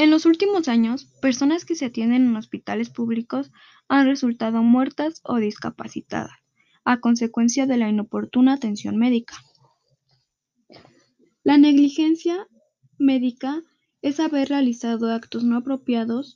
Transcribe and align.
En 0.00 0.08
los 0.08 0.24
últimos 0.24 0.66
años, 0.68 1.04
personas 1.20 1.66
que 1.66 1.74
se 1.74 1.84
atienden 1.84 2.24
en 2.24 2.34
hospitales 2.34 2.88
públicos 2.88 3.52
han 3.86 4.06
resultado 4.06 4.62
muertas 4.62 5.20
o 5.24 5.36
discapacitadas 5.36 6.32
a 6.86 7.00
consecuencia 7.00 7.66
de 7.66 7.76
la 7.76 7.90
inoportuna 7.90 8.54
atención 8.54 8.96
médica. 8.96 9.34
La 11.44 11.58
negligencia 11.58 12.46
médica 12.96 13.62
es 14.00 14.20
haber 14.20 14.48
realizado 14.48 15.12
actos 15.12 15.44
no 15.44 15.58
apropiados 15.58 16.34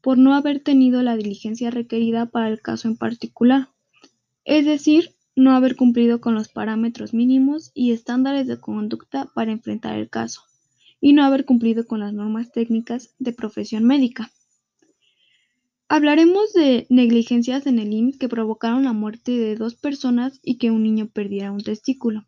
por 0.00 0.18
no 0.18 0.34
haber 0.34 0.58
tenido 0.58 1.04
la 1.04 1.16
diligencia 1.16 1.70
requerida 1.70 2.26
para 2.26 2.48
el 2.48 2.60
caso 2.60 2.88
en 2.88 2.96
particular, 2.96 3.68
es 4.44 4.66
decir, 4.66 5.12
no 5.36 5.54
haber 5.54 5.76
cumplido 5.76 6.20
con 6.20 6.34
los 6.34 6.48
parámetros 6.48 7.14
mínimos 7.14 7.70
y 7.72 7.92
estándares 7.92 8.48
de 8.48 8.58
conducta 8.58 9.30
para 9.32 9.52
enfrentar 9.52 9.96
el 9.96 10.10
caso, 10.10 10.42
y 11.00 11.12
no 11.12 11.24
haber 11.24 11.44
cumplido 11.44 11.86
con 11.86 12.00
las 12.00 12.12
normas 12.12 12.52
técnicas 12.52 13.14
de 13.18 13.32
profesión 13.32 13.84
médica. 13.84 14.30
Hablaremos 15.88 16.52
de 16.52 16.86
negligencias 16.90 17.66
en 17.66 17.78
el 17.78 17.92
IMSS 17.92 18.18
que 18.18 18.28
provocaron 18.28 18.84
la 18.84 18.92
muerte 18.92 19.32
de 19.32 19.54
dos 19.54 19.76
personas 19.76 20.40
y 20.42 20.58
que 20.58 20.72
un 20.72 20.82
niño 20.82 21.08
perdiera 21.12 21.52
un 21.52 21.62
testículo. 21.62 22.26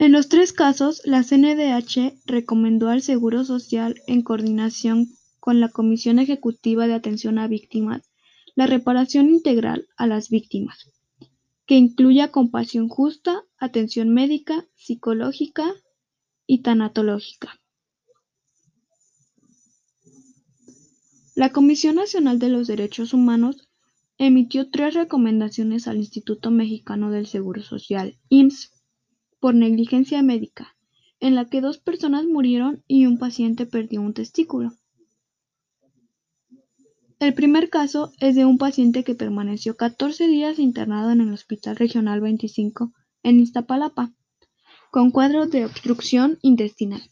En 0.00 0.12
los 0.12 0.28
tres 0.28 0.52
casos, 0.52 1.02
la 1.04 1.22
CNDH 1.22 2.20
recomendó 2.26 2.88
al 2.88 3.02
Seguro 3.02 3.44
Social, 3.44 4.00
en 4.06 4.22
coordinación 4.22 5.08
con 5.40 5.60
la 5.60 5.68
Comisión 5.68 6.18
Ejecutiva 6.18 6.86
de 6.86 6.94
Atención 6.94 7.38
a 7.38 7.46
Víctimas, 7.46 8.10
la 8.54 8.66
reparación 8.66 9.28
integral 9.28 9.86
a 9.96 10.06
las 10.06 10.30
víctimas, 10.30 10.90
que 11.66 11.76
incluya 11.76 12.32
compasión 12.32 12.88
justa, 12.88 13.44
atención 13.58 14.08
médica, 14.08 14.66
psicológica 14.74 15.72
y 16.48 16.62
tanatológica. 16.62 17.60
La 21.36 21.52
Comisión 21.52 21.94
Nacional 21.94 22.40
de 22.40 22.48
los 22.48 22.66
Derechos 22.66 23.14
Humanos 23.14 23.68
emitió 24.16 24.70
tres 24.70 24.94
recomendaciones 24.94 25.86
al 25.86 25.98
Instituto 25.98 26.50
Mexicano 26.50 27.12
del 27.12 27.28
Seguro 27.28 27.62
Social, 27.62 28.18
IMSS, 28.30 28.72
por 29.38 29.54
negligencia 29.54 30.20
médica, 30.22 30.74
en 31.20 31.36
la 31.36 31.44
que 31.44 31.60
dos 31.60 31.78
personas 31.78 32.24
murieron 32.24 32.82
y 32.88 33.06
un 33.06 33.18
paciente 33.18 33.66
perdió 33.66 34.00
un 34.00 34.14
testículo. 34.14 34.72
El 37.20 37.34
primer 37.34 37.68
caso 37.68 38.12
es 38.20 38.34
de 38.34 38.46
un 38.46 38.58
paciente 38.58 39.04
que 39.04 39.14
permaneció 39.14 39.76
14 39.76 40.26
días 40.28 40.58
internado 40.58 41.10
en 41.10 41.20
el 41.20 41.32
Hospital 41.32 41.76
Regional 41.76 42.20
25 42.20 42.92
en 43.22 43.40
Iztapalapa, 43.40 44.14
con 44.90 45.10
cuadros 45.10 45.50
de 45.50 45.64
obstrucción 45.64 46.38
intestinal. 46.42 47.02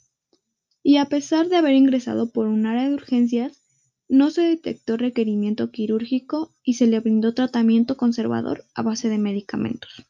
Y 0.82 0.98
a 0.98 1.06
pesar 1.06 1.48
de 1.48 1.56
haber 1.56 1.74
ingresado 1.74 2.30
por 2.30 2.46
un 2.46 2.66
área 2.66 2.88
de 2.88 2.94
urgencias, 2.94 3.60
no 4.08 4.30
se 4.30 4.42
detectó 4.42 4.96
requerimiento 4.96 5.70
quirúrgico 5.70 6.54
y 6.62 6.74
se 6.74 6.86
le 6.86 7.00
brindó 7.00 7.34
tratamiento 7.34 7.96
conservador 7.96 8.64
a 8.74 8.82
base 8.82 9.08
de 9.08 9.18
medicamentos. 9.18 10.06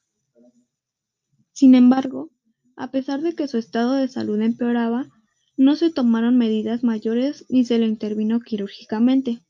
Sin 1.53 1.75
embargo, 1.75 2.31
a 2.77 2.91
pesar 2.91 3.23
de 3.23 3.35
que 3.35 3.49
su 3.49 3.57
estado 3.57 3.95
de 3.95 4.09
salud 4.09 4.41
empeoraba, 4.43 5.09
no 5.57 5.77
se 5.77 5.91
tomaron 5.91 6.37
medidas 6.37 6.85
mayores 6.85 7.47
ni 7.49 7.65
se 7.65 7.79
le 7.79 7.87
intervino 7.87 8.41
quirúrgicamente, 8.41 9.41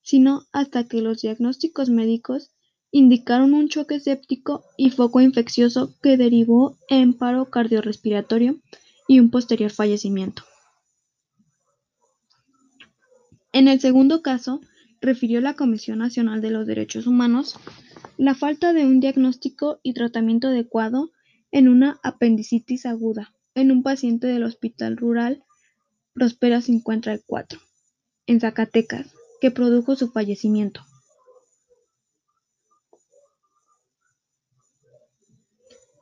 sino 0.00 0.46
hasta 0.52 0.84
que 0.84 1.02
los 1.02 1.20
diagnósticos 1.20 1.90
médicos 1.90 2.51
indicaron 2.92 3.54
un 3.54 3.68
choque 3.68 3.98
séptico 3.98 4.64
y 4.76 4.90
foco 4.90 5.20
infeccioso 5.20 5.94
que 6.02 6.16
derivó 6.16 6.76
en 6.88 7.14
paro 7.14 7.50
cardiorrespiratorio 7.50 8.60
y 9.08 9.18
un 9.18 9.30
posterior 9.30 9.70
fallecimiento. 9.70 10.44
En 13.52 13.66
el 13.66 13.80
segundo 13.80 14.22
caso, 14.22 14.60
refirió 15.00 15.40
la 15.40 15.54
Comisión 15.54 15.98
Nacional 15.98 16.40
de 16.40 16.50
los 16.50 16.66
Derechos 16.66 17.06
Humanos, 17.06 17.56
la 18.18 18.34
falta 18.34 18.72
de 18.72 18.86
un 18.86 19.00
diagnóstico 19.00 19.80
y 19.82 19.94
tratamiento 19.94 20.48
adecuado 20.48 21.10
en 21.50 21.68
una 21.68 21.98
apendicitis 22.02 22.86
aguda 22.86 23.34
en 23.54 23.72
un 23.72 23.82
paciente 23.82 24.26
del 24.26 24.44
Hospital 24.44 24.96
Rural 24.96 25.42
Prospera 26.14 26.60
54, 26.60 27.58
en 28.26 28.40
Zacatecas, 28.40 29.14
que 29.40 29.50
produjo 29.50 29.96
su 29.96 30.10
fallecimiento. 30.10 30.84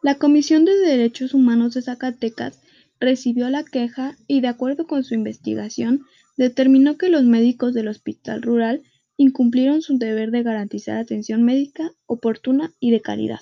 La 0.03 0.15
Comisión 0.15 0.65
de 0.65 0.75
Derechos 0.79 1.35
Humanos 1.35 1.75
de 1.75 1.83
Zacatecas 1.83 2.59
recibió 3.01 3.51
la 3.51 3.65
queja 3.65 4.17
y, 4.27 4.41
de 4.41 4.49
acuerdo 4.49 4.87
con 4.87 5.05
su 5.05 5.13
investigación, 5.13 6.07
determinó 6.39 6.97
que 6.97 7.11
los 7.11 7.25
médicos 7.25 7.75
del 7.75 7.89
Hospital 7.89 8.41
Rural 8.41 8.83
incumplieron 9.19 9.83
su 9.83 9.99
deber 9.99 10.31
de 10.31 10.43
garantizar 10.43 10.97
atención 10.97 11.43
médica 11.43 11.93
oportuna 12.07 12.73
y 12.81 12.93
de 12.93 13.03
calidad. 13.03 13.41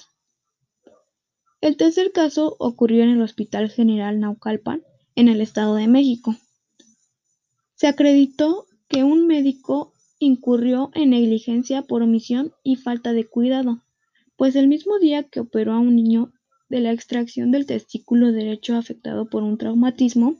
El 1.60 1.76
tercer 1.76 2.10
caso 2.10 2.56
ocurrió 2.58 3.04
en 3.04 3.10
el 3.10 3.22
Hospital 3.22 3.70
General 3.70 4.18
Naucalpan, 4.18 4.82
en 5.14 5.28
el 5.28 5.40
Estado 5.40 5.76
de 5.76 5.86
México. 5.86 6.34
Se 7.76 7.86
acreditó 7.86 8.66
que 8.88 9.04
un 9.04 9.28
médico 9.28 9.94
incurrió 10.18 10.90
en 10.94 11.10
negligencia 11.10 11.82
por 11.82 12.02
omisión 12.02 12.52
y 12.64 12.74
falta 12.74 13.12
de 13.12 13.26
cuidado, 13.26 13.84
pues 14.36 14.56
el 14.56 14.66
mismo 14.66 14.98
día 14.98 15.22
que 15.22 15.38
operó 15.38 15.74
a 15.74 15.78
un 15.78 15.94
niño 15.94 16.32
de 16.68 16.80
la 16.80 16.92
extracción 16.92 17.50
del 17.50 17.66
testículo 17.66 18.32
derecho 18.32 18.76
afectado 18.76 19.28
por 19.28 19.42
un 19.42 19.58
traumatismo, 19.58 20.38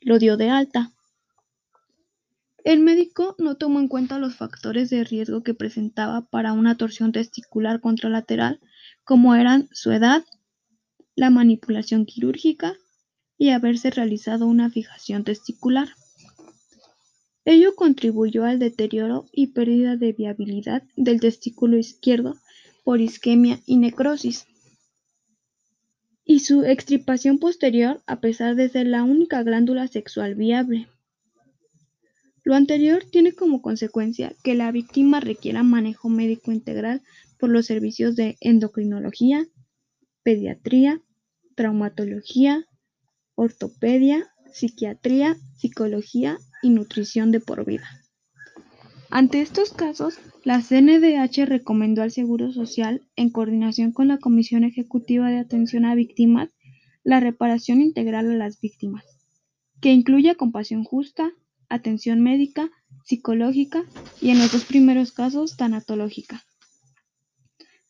lo 0.00 0.18
dio 0.18 0.36
de 0.36 0.50
alta. 0.50 0.92
El 2.64 2.80
médico 2.80 3.34
no 3.38 3.56
tomó 3.56 3.80
en 3.80 3.88
cuenta 3.88 4.18
los 4.18 4.36
factores 4.36 4.88
de 4.90 5.02
riesgo 5.02 5.42
que 5.42 5.54
presentaba 5.54 6.22
para 6.22 6.52
una 6.52 6.76
torsión 6.76 7.10
testicular 7.10 7.80
contralateral, 7.80 8.60
como 9.04 9.34
eran 9.34 9.68
su 9.72 9.90
edad, 9.90 10.24
la 11.16 11.30
manipulación 11.30 12.06
quirúrgica 12.06 12.76
y 13.36 13.50
haberse 13.50 13.90
realizado 13.90 14.46
una 14.46 14.70
fijación 14.70 15.24
testicular. 15.24 15.88
Ello 17.44 17.74
contribuyó 17.74 18.44
al 18.44 18.60
deterioro 18.60 19.26
y 19.32 19.48
pérdida 19.48 19.96
de 19.96 20.12
viabilidad 20.12 20.84
del 20.96 21.20
testículo 21.20 21.76
izquierdo 21.76 22.36
por 22.84 23.00
isquemia 23.00 23.58
y 23.66 23.78
necrosis. 23.78 24.46
Su 26.42 26.64
extirpación 26.64 27.38
posterior 27.38 28.02
a 28.04 28.18
pesar 28.18 28.56
de 28.56 28.68
ser 28.68 28.88
la 28.88 29.04
única 29.04 29.44
glándula 29.44 29.86
sexual 29.86 30.34
viable. 30.34 30.88
Lo 32.42 32.56
anterior 32.56 33.04
tiene 33.04 33.30
como 33.30 33.62
consecuencia 33.62 34.34
que 34.42 34.56
la 34.56 34.72
víctima 34.72 35.20
requiera 35.20 35.62
manejo 35.62 36.08
médico 36.08 36.50
integral 36.50 37.00
por 37.38 37.50
los 37.50 37.66
servicios 37.66 38.16
de 38.16 38.38
endocrinología, 38.40 39.46
pediatría, 40.24 41.00
traumatología, 41.54 42.66
ortopedia, 43.36 44.26
psiquiatría, 44.52 45.36
psicología 45.54 46.38
y 46.60 46.70
nutrición 46.70 47.30
de 47.30 47.38
por 47.38 47.64
vida. 47.64 48.01
Ante 49.14 49.42
estos 49.42 49.74
casos, 49.74 50.18
la 50.42 50.62
CNDH 50.62 51.44
recomendó 51.44 52.00
al 52.00 52.10
Seguro 52.10 52.50
Social, 52.50 53.02
en 53.14 53.28
coordinación 53.28 53.92
con 53.92 54.08
la 54.08 54.16
Comisión 54.16 54.64
Ejecutiva 54.64 55.28
de 55.28 55.36
Atención 55.36 55.84
a 55.84 55.94
Víctimas, 55.94 56.48
la 57.04 57.20
reparación 57.20 57.82
integral 57.82 58.30
a 58.30 58.34
las 58.34 58.58
víctimas, 58.58 59.04
que 59.82 59.92
incluya 59.92 60.34
compasión 60.34 60.82
justa, 60.82 61.30
atención 61.68 62.22
médica, 62.22 62.70
psicológica 63.04 63.84
y 64.22 64.30
en 64.30 64.38
los 64.38 64.64
primeros 64.64 65.12
casos 65.12 65.58
tanatológica. 65.58 66.42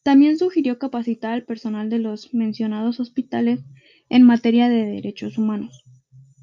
También 0.02 0.38
sugirió 0.38 0.80
capacitar 0.80 1.34
al 1.34 1.44
personal 1.44 1.88
de 1.88 2.00
los 2.00 2.34
mencionados 2.34 2.98
hospitales 2.98 3.60
en 4.08 4.24
materia 4.24 4.68
de 4.68 4.86
derechos 4.86 5.38
humanos, 5.38 5.84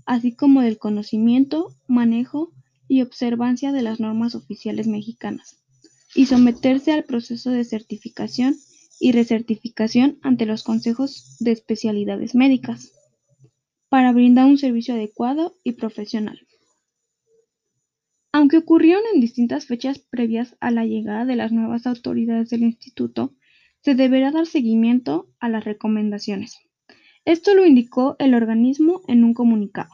así 0.06 0.34
como 0.34 0.62
del 0.62 0.78
conocimiento, 0.78 1.76
manejo 1.86 2.54
y 2.90 3.02
observancia 3.04 3.72
de 3.72 3.84
las 3.84 4.02
normas 4.02 4.36
oficiales 4.36 4.88
mexicanas, 4.88 5.64
y 6.14 6.26
someterse 6.26 6.92
al 6.92 7.06
proceso 7.06 7.52
de 7.52 7.64
certificación 7.64 8.58
y 9.00 9.14
recertificación 9.14 10.20
ante 10.22 10.46
los 10.46 10.64
consejos 10.64 11.38
de 11.40 11.52
especialidades 11.52 12.36
médicas, 12.36 12.92
para 13.88 14.12
brindar 14.12 14.46
un 14.48 14.58
servicio 14.58 14.96
adecuado 14.96 15.56
y 15.64 15.74
profesional. 15.74 16.46
Aunque 18.32 18.58
ocurrieron 18.58 19.04
en 19.14 19.22
distintas 19.22 19.66
fechas 19.66 20.00
previas 20.00 20.56
a 20.60 20.70
la 20.72 20.86
llegada 20.86 21.26
de 21.26 21.36
las 21.36 21.52
nuevas 21.52 21.88
autoridades 21.88 22.50
del 22.50 22.64
instituto, 22.64 23.36
se 23.82 23.96
deberá 23.96 24.32
dar 24.32 24.46
seguimiento 24.46 25.30
a 25.40 25.48
las 25.48 25.64
recomendaciones. 25.64 26.58
Esto 27.26 27.54
lo 27.54 27.66
indicó 27.66 28.16
el 28.20 28.34
organismo 28.34 29.02
en 29.08 29.24
un 29.24 29.34
comunicado. 29.34 29.92